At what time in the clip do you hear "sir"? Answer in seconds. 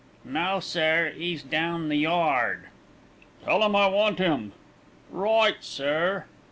0.59-1.13, 5.59-6.25